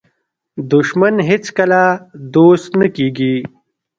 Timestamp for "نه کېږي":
2.79-3.35